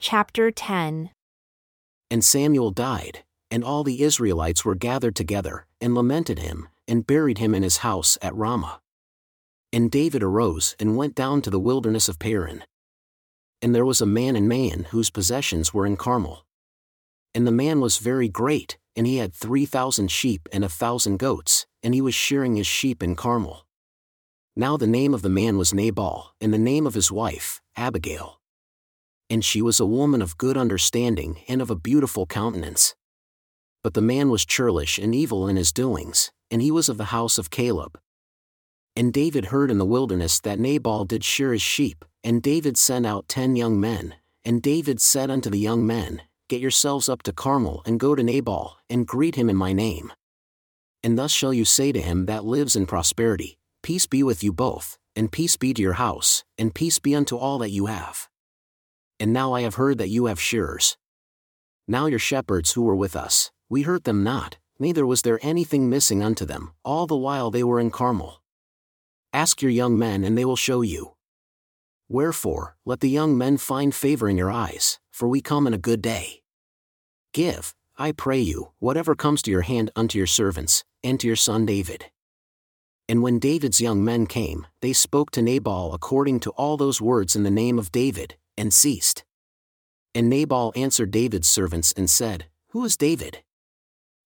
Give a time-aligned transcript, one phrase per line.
[0.00, 1.10] Chapter 10
[2.08, 7.38] And Samuel died, and all the Israelites were gathered together, and lamented him, and buried
[7.38, 8.80] him in his house at Ramah.
[9.72, 12.62] And David arose and went down to the wilderness of Paran.
[13.60, 16.46] And there was a man in Maon whose possessions were in Carmel.
[17.34, 21.18] And the man was very great, and he had three thousand sheep and a thousand
[21.18, 23.66] goats, and he was shearing his sheep in Carmel.
[24.54, 28.37] Now the name of the man was Nabal, and the name of his wife, Abigail.
[29.30, 32.94] And she was a woman of good understanding and of a beautiful countenance.
[33.82, 37.06] But the man was churlish and evil in his doings, and he was of the
[37.06, 37.98] house of Caleb.
[38.96, 43.06] And David heard in the wilderness that Nabal did shear his sheep, and David sent
[43.06, 44.14] out ten young men,
[44.44, 48.22] and David said unto the young men, Get yourselves up to Carmel and go to
[48.22, 50.12] Nabal, and greet him in my name.
[51.02, 54.52] And thus shall you say to him that lives in prosperity, Peace be with you
[54.52, 58.28] both, and peace be to your house, and peace be unto all that you have.
[59.20, 60.96] And now I have heard that you have shearers.
[61.86, 65.90] Now your shepherds who were with us, we hurt them not, neither was there anything
[65.90, 68.42] missing unto them, all the while they were in Carmel.
[69.32, 71.14] Ask your young men and they will show you.
[72.08, 75.78] Wherefore, let the young men find favor in your eyes, for we come in a
[75.78, 76.42] good day.
[77.34, 81.36] Give, I pray you, whatever comes to your hand unto your servants, and to your
[81.36, 82.06] son David.
[83.08, 87.36] And when David's young men came, they spoke to Nabal according to all those words
[87.36, 89.24] in the name of David, and ceased.
[90.14, 93.42] And Nabal answered David's servants and said, Who is David?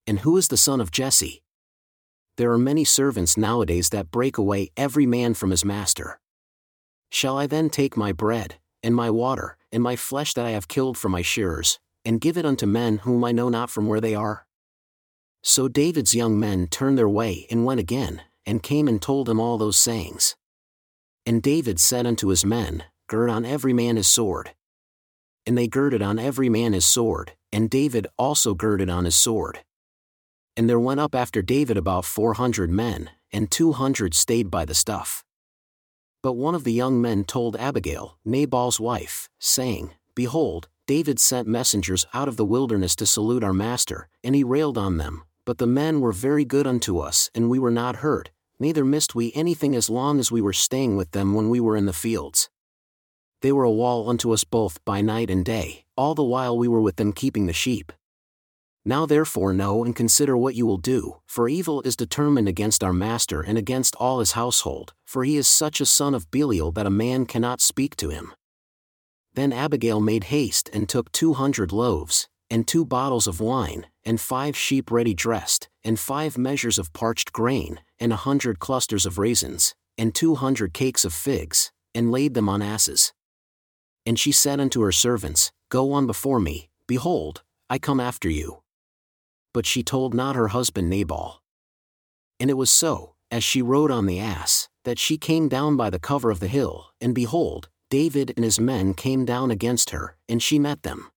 [0.06, 1.42] And who is the son of Jesse?
[2.36, 6.19] There are many servants nowadays that break away every man from his master.
[7.11, 10.67] Shall I then take my bread, and my water, and my flesh that I have
[10.67, 14.00] killed for my shearers, and give it unto men whom I know not from where
[14.00, 14.46] they are?
[15.42, 19.39] So David's young men turned their way and went again, and came and told him
[19.39, 20.36] all those sayings.
[21.27, 24.52] And David said unto his men, Gird on every man his sword.
[25.44, 29.58] And they girded on every man his sword, and David also girded on his sword.
[30.56, 34.64] And there went up after David about four hundred men, and two hundred stayed by
[34.64, 35.27] the stuff.
[36.23, 42.06] But one of the young men told Abigail, Nabal's wife, saying, Behold, David sent messengers
[42.14, 45.67] out of the wilderness to salute our master, and he railed on them, but the
[45.67, 49.77] men were very good unto us, and we were not hurt, neither missed we anything
[49.77, 52.48] as long as we were staying with them when we were in the fields.
[53.42, 56.69] They were a wall unto us both by night and day, all the while we
[56.69, 57.92] were with them keeping the sheep.
[58.85, 62.92] Now therefore know and consider what you will do, for evil is determined against our
[62.92, 66.86] master and against all his household, for he is such a son of Belial that
[66.86, 68.33] a man cannot speak to him.
[69.35, 74.20] Then Abigail made haste and took two hundred loaves, and two bottles of wine, and
[74.20, 79.19] five sheep ready dressed, and five measures of parched grain, and a hundred clusters of
[79.19, 83.13] raisins, and two hundred cakes of figs, and laid them on asses.
[84.05, 88.63] And she said unto her servants, Go on before me, behold, I come after you.
[89.55, 91.42] But she told not her husband Nabal.
[92.41, 95.91] And it was so, as she rode on the ass, that she came down by
[95.91, 100.17] the cover of the hill, and behold, David and his men came down against her,
[100.29, 101.11] and she met them.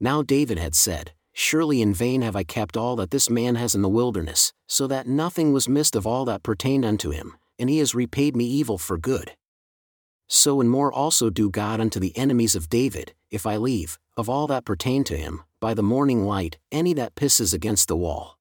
[0.00, 3.74] Now David had said, Surely in vain have I kept all that this man has
[3.74, 7.70] in the wilderness, so that nothing was missed of all that pertained unto him, and
[7.70, 9.32] he has repaid me evil for good.
[10.34, 14.30] So and more also do God unto the enemies of David, if I leave, of
[14.30, 18.38] all that pertain to him, by the morning light, any that pisses against the wall.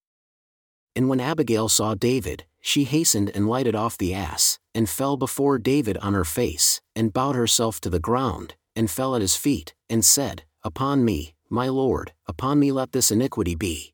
[0.96, 5.60] And when Abigail saw David, she hastened and lighted off the ass, and fell before
[5.60, 9.74] David on her face, and bowed herself to the ground, and fell at his feet,
[9.90, 13.94] and said, Upon me, my lord, upon me let this iniquity be.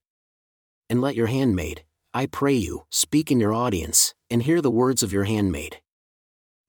[0.87, 1.83] And let your handmaid,
[2.13, 5.81] I pray you, speak in your audience, and hear the words of your handmaid.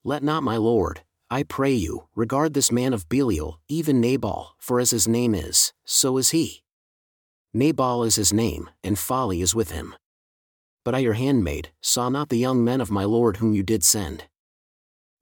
[0.03, 1.01] Let not my lord,
[1.31, 5.73] I pray you, regard this man of Belial, even Nabal, for as his name is,
[5.85, 6.63] so is he.
[7.53, 9.93] Nabal is his name, and folly is with him.
[10.83, 13.83] But I your handmaid, saw not the young men of my lord whom you did
[13.83, 14.25] send.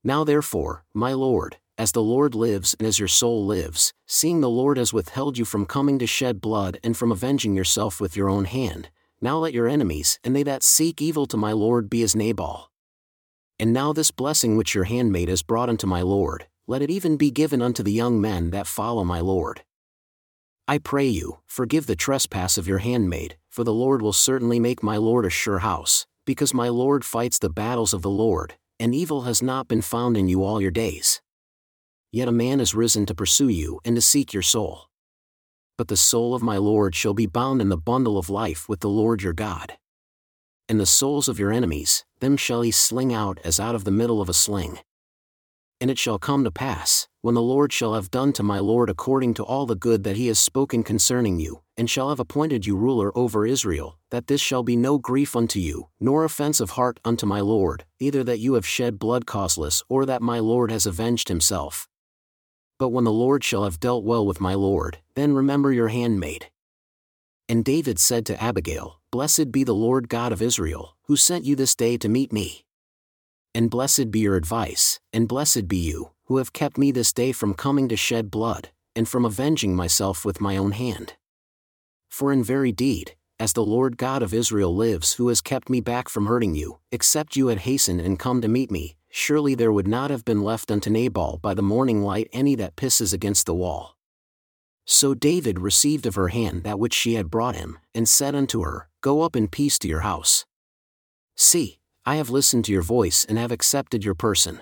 [0.02, 4.50] Now therefore, my lord, as the Lord lives and as your soul lives, seeing the
[4.50, 8.30] Lord has withheld you from coming to shed blood and from avenging yourself with your
[8.30, 8.90] own hand,
[9.20, 12.72] now let your enemies and they that seek evil to my Lord be as Nabal.
[13.60, 17.18] And now this blessing which your handmaid has brought unto my Lord, let it even
[17.18, 19.64] be given unto the young men that follow my Lord.
[20.68, 24.84] I pray you, forgive the trespass of your handmaid, for the Lord will certainly make
[24.84, 28.94] my Lord a sure house, because my Lord fights the battles of the Lord, and
[28.94, 31.22] evil has not been found in you all your days.
[32.12, 34.90] Yet a man is risen to pursue you and to seek your soul.
[35.78, 38.82] But the soul of my Lord shall be bound in the bundle of life with
[38.82, 39.78] the Lord your God.
[40.70, 43.92] And the souls of your enemies, them shall he sling out as out of the
[43.92, 44.80] middle of a sling.
[45.80, 48.90] And it shall come to pass, when the Lord shall have done to my Lord
[48.90, 52.66] according to all the good that he has spoken concerning you, and shall have appointed
[52.66, 56.72] you ruler over Israel, that this shall be no grief unto you, nor offense of
[56.72, 60.72] heart unto my Lord, either that you have shed blood causeless or that my Lord
[60.72, 61.88] has avenged himself.
[62.80, 66.48] But when the Lord shall have dealt well with my Lord, then remember your handmaid.
[67.50, 71.56] And David said to Abigail, Blessed be the Lord God of Israel, who sent you
[71.56, 72.66] this day to meet me.
[73.56, 77.32] And blessed be your advice, and blessed be you, who have kept me this day
[77.32, 81.14] from coming to shed blood, and from avenging myself with my own hand.
[82.10, 85.80] For in very deed, as the Lord God of Israel lives, who has kept me
[85.80, 89.72] back from hurting you, except you had hastened and come to meet me, surely there
[89.72, 93.46] would not have been left unto Nabal by the morning light any that pisses against
[93.46, 93.97] the wall.
[94.90, 98.64] So David received of her hand that which she had brought him, and said unto
[98.64, 100.46] her, Go up in peace to your house.
[101.36, 104.62] See, I have listened to your voice and have accepted your person.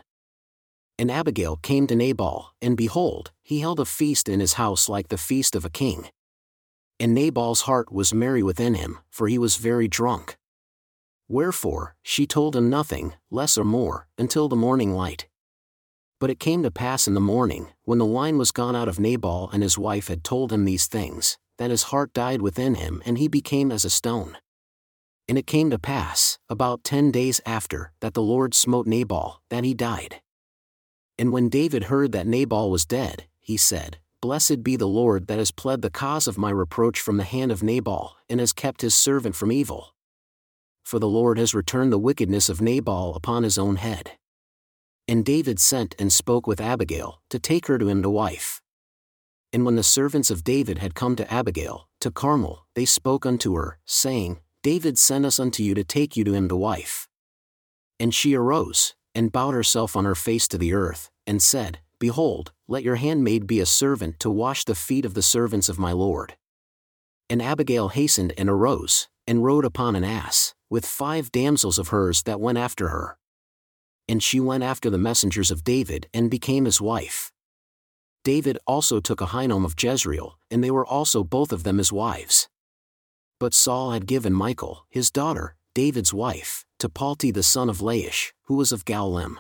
[0.98, 5.10] And Abigail came to Nabal, and behold, he held a feast in his house like
[5.10, 6.10] the feast of a king.
[7.00, 10.38] And Nabal's heart was merry within him, for he was very drunk.
[11.28, 15.28] Wherefore, she told him nothing, less or more, until the morning light.
[16.26, 19.00] But it came to pass in the morning, when the wine was gone out of
[19.00, 23.04] Nabal and his wife had told him these things, that his heart died within him
[23.06, 24.36] and he became as a stone.
[25.30, 29.64] And it came to pass, about ten days after, that the Lord smote Nabal, that
[29.64, 30.20] he died.
[31.20, 35.38] And when David heard that Nabal was dead, he said, Blessed be the Lord that
[35.38, 38.82] has pled the cause of my reproach from the hand of Nabal, and has kept
[38.82, 39.94] his servant from evil.
[40.84, 44.14] For the Lord has returned the wickedness of Nabal upon his own head.
[45.08, 48.62] And David sent and spoke with Abigail, to take her to him to wife.
[49.54, 53.56] And when the servants of David had come to Abigail, to Carmel, they spoke unto
[53.56, 57.08] her, saying, David sent us unto you to take you to him to wife.
[58.00, 62.52] And she arose, and bowed herself on her face to the earth, and said, Behold,
[62.68, 65.92] let your handmaid be a servant to wash the feet of the servants of my
[65.92, 66.36] Lord.
[67.30, 72.24] And Abigail hastened and arose, and rode upon an ass, with five damsels of hers
[72.24, 73.18] that went after her
[74.08, 77.32] and she went after the messengers of David and became his wife.
[78.24, 82.50] David also took Ahinoam of Jezreel, and they were also both of them his wives.
[83.40, 88.32] But Saul had given Michal, his daughter, David's wife, to Palti the son of Laish,
[88.46, 89.38] who was of Gallim.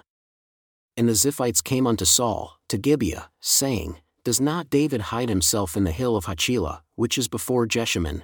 [0.97, 5.83] And the Ziphites came unto Saul, to Gibeah, saying, Does not David hide himself in
[5.83, 8.23] the hill of Hachilah, which is before Jeshimon?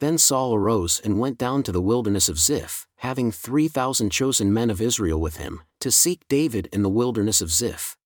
[0.00, 4.52] Then Saul arose and went down to the wilderness of Ziph, having three thousand chosen
[4.52, 7.96] men of Israel with him, to seek David in the wilderness of Ziph.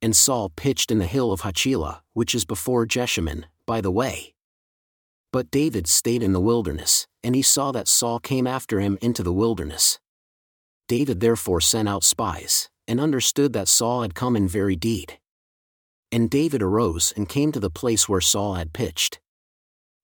[0.00, 4.34] And Saul pitched in the hill of Hachilah, which is before Jeshimon, by the way.
[5.32, 9.22] But David stayed in the wilderness, and he saw that Saul came after him into
[9.22, 9.98] the wilderness.
[10.88, 15.18] David therefore sent out spies, and understood that Saul had come in very deed.
[16.10, 19.20] And David arose and came to the place where Saul had pitched.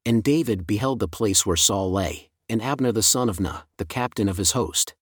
[0.08, 3.84] And David beheld the place where Saul lay, and Abner the son of Ner, the
[3.84, 4.94] captain of his host.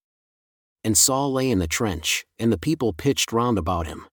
[0.82, 4.08] And Saul lay in the trench, and the people pitched round about him.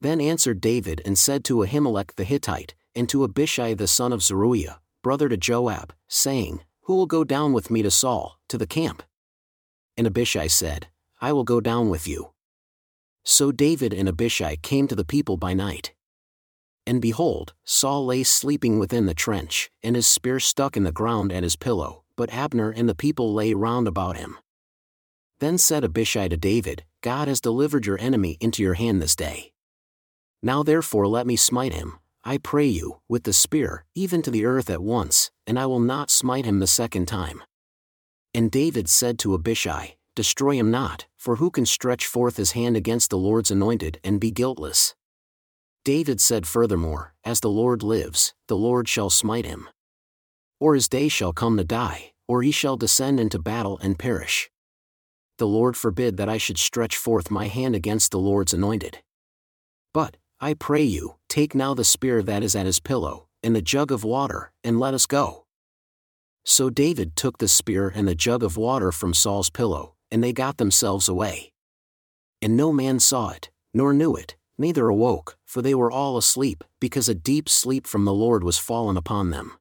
[0.00, 4.22] Then answered David and said to Ahimelech the Hittite, and to Abishai the son of
[4.22, 8.66] Zeruiah, brother to Joab, saying, Who will go down with me to Saul, to the
[8.66, 9.02] camp?
[9.98, 10.86] And Abishai said,
[11.20, 12.30] I will go down with you.
[13.22, 15.92] So David and Abishai came to the people by night.
[16.90, 21.30] And behold, Saul lay sleeping within the trench, and his spear stuck in the ground
[21.30, 24.36] at his pillow, but Abner and the people lay round about him.
[25.38, 29.52] Then said Abishai to David, God has delivered your enemy into your hand this day.
[30.42, 34.44] Now therefore let me smite him, I pray you, with the spear, even to the
[34.44, 37.44] earth at once, and I will not smite him the second time.
[38.34, 42.76] And David said to Abishai, Destroy him not, for who can stretch forth his hand
[42.76, 44.96] against the Lord's anointed and be guiltless?
[45.84, 49.68] David said furthermore, As the Lord lives, the Lord shall smite him.
[50.58, 54.50] Or his day shall come to die, or he shall descend into battle and perish.
[55.38, 58.98] The Lord forbid that I should stretch forth my hand against the Lord's anointed.
[59.94, 63.62] But, I pray you, take now the spear that is at his pillow, and the
[63.62, 65.46] jug of water, and let us go.
[66.44, 70.32] So David took the spear and the jug of water from Saul's pillow, and they
[70.32, 71.52] got themselves away.
[72.42, 76.62] And no man saw it, nor knew it, neither awoke, for they were all asleep,
[76.78, 79.56] because a deep sleep from the Lord was fallen upon them.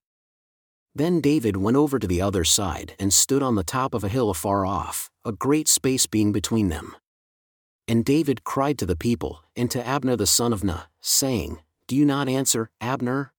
[0.94, 4.10] Then David went over to the other side and stood on the top of a
[4.10, 6.96] hill afar off, a great space being between them.
[7.88, 11.96] And David cried to the people, and to Abner the son of Ner, saying, Do
[11.96, 13.34] you not answer, Abner?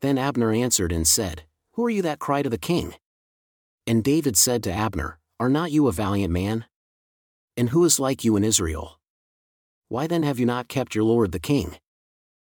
[0.00, 1.42] Then Abner answered and said,
[1.72, 2.94] Who are you that cry to the king?
[3.86, 6.66] And David said to Abner, Are not you a valiant man?
[7.56, 8.97] And who is like you in Israel?
[9.88, 11.78] Why then have you not kept your lord the king?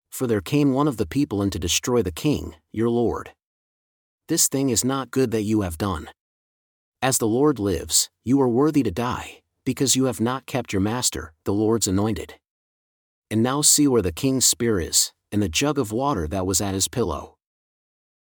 [0.09, 3.31] For there came one of the people in to destroy the king, your lord.
[4.27, 6.09] This thing is not good that you have done.
[7.01, 10.81] As the Lord lives, you are worthy to die, because you have not kept your
[10.81, 12.35] master, the Lord's anointed.
[13.31, 16.61] And now see where the king's spear is, and the jug of water that was
[16.61, 17.37] at his pillow.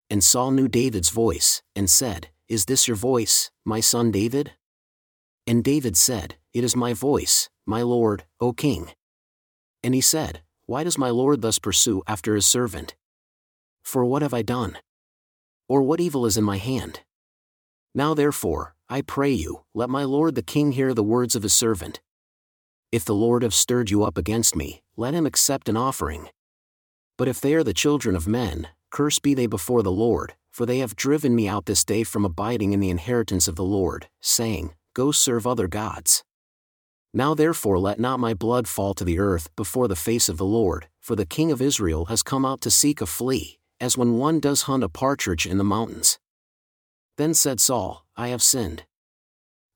[0.09, 4.51] And Saul knew David's voice, and said, Is this your voice, my son David?
[5.47, 8.91] And David said, It is my voice, my lord, O king.
[9.83, 12.95] And he said, Why does my lord thus pursue after his servant?
[13.83, 14.77] For what have I done?
[15.67, 17.01] Or what evil is in my hand?
[17.93, 21.53] Now therefore, I pray you, let my lord the king hear the words of his
[21.53, 21.99] servant.
[22.89, 26.29] If the Lord have stirred you up against me, let him accept an offering.
[27.17, 30.65] But if they are the children of men, cursed be they before the Lord, for
[30.65, 34.07] they have driven me out this day from abiding in the inheritance of the Lord,
[34.21, 36.23] saying, Go serve other gods.
[37.17, 40.45] Now therefore let not my blood fall to the earth before the face of the
[40.45, 44.19] Lord, for the king of Israel has come out to seek a flea, as when
[44.19, 46.19] one does hunt a partridge in the mountains.
[47.17, 48.83] Then said Saul, I have sinned.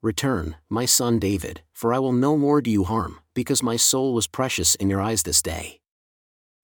[0.03, 4.13] Return, my son David, for I will no more do you harm, because my soul
[4.13, 5.79] was precious in your eyes this day.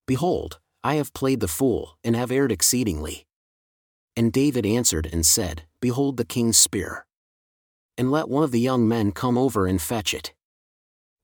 [0.06, 3.26] Behold, I have played the fool, and have erred exceedingly.
[4.16, 7.08] And David answered and said, Behold the king's spear.
[7.98, 10.34] And let one of the young men come over and fetch it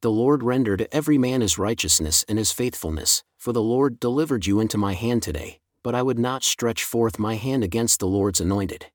[0.03, 4.45] the Lord render to every man his righteousness and his faithfulness, for the Lord delivered
[4.45, 8.05] you into my hand today, but I would not stretch forth my hand against the
[8.05, 8.87] Lord's anointed.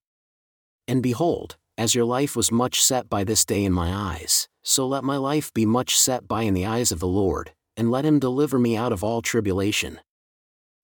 [0.86, 4.86] And behold, as your life was much set by this day in my eyes, so
[4.86, 8.04] let my life be much set by in the eyes of the Lord, and let
[8.04, 10.00] him deliver me out of all tribulation.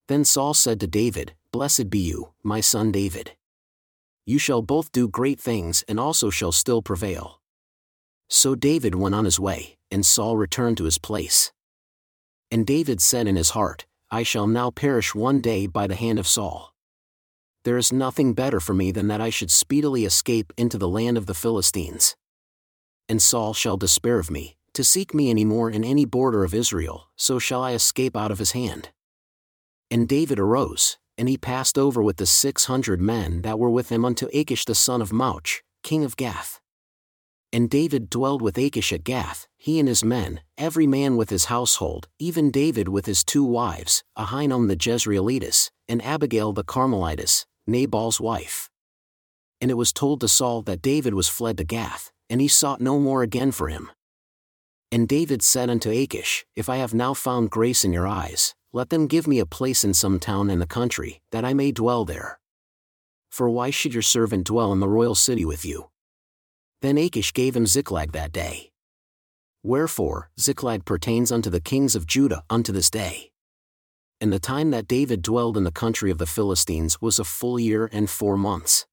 [0.09, 3.33] Then Saul said to David, Blessed be you, my son David.
[4.25, 7.43] You shall both do great things and also shall still prevail.
[8.31, 11.53] So David went on his way, and Saul returned to his place.
[12.51, 16.19] And David said in his heart, I shall now perish one day by the hand
[16.19, 16.75] of Saul.
[17.63, 21.17] There is nothing better for me than that I should speedily escape into the land
[21.17, 22.17] of the Philistines.
[23.09, 26.55] And Saul shall despair of me, to seek me any more in any border of
[26.55, 28.91] Israel, so shall I escape out of his hand.
[29.93, 33.91] And David arose, and he passed over with the six hundred men that were with
[33.91, 36.61] him unto Achish the son of Maoch, king of Gath.
[37.55, 41.45] And David dwelled with Achish at Gath, he and his men, every man with his
[41.45, 48.21] household, even David with his two wives, Ahinoam the Jezreelitess, and Abigail the Carmelitess, Nabal's
[48.21, 48.71] wife.
[49.61, 52.81] And it was told to Saul that David was fled to Gath, and he sought
[52.81, 53.89] no more again for him.
[54.91, 58.91] And David said unto Achish, If I have now found grace in your eyes, let
[58.91, 62.05] them give me a place in some town in the country, that I may dwell
[62.05, 62.41] there.
[63.31, 65.91] For why should your servant dwell in the royal city with you?
[66.83, 68.71] Then Achish gave him Ziklag that day.
[69.63, 73.31] Wherefore, Ziklag pertains unto the kings of Judah unto this day.
[74.21, 77.59] And the time that David dwelled in the country of the Philistines was a full
[77.59, 78.87] year and four months.